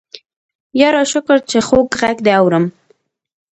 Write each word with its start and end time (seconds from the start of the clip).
يره 0.81 1.03
شکر 1.11 1.37
چې 1.49 1.57
خوږ 1.67 1.89
غږ 1.99 2.17
دې 2.25 2.33
اورم. 2.39 2.65